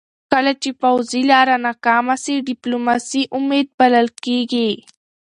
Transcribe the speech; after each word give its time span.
کله 0.31 0.51
چې 0.61 0.69
پوځي 0.81 1.21
لاره 1.31 1.55
ناکامه 1.65 2.15
سي، 2.23 2.35
ډيپلوماسي 2.47 3.21
امید 3.37 3.67
بلل 3.79 4.07
کېږي. 4.25 4.69